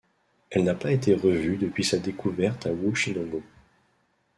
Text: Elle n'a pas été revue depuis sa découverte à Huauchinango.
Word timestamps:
Elle 0.49 0.63
n'a 0.63 0.73
pas 0.73 0.91
été 0.91 1.13
revue 1.13 1.57
depuis 1.57 1.83
sa 1.83 1.99
découverte 1.99 2.65
à 2.65 2.71
Huauchinango. 2.73 3.43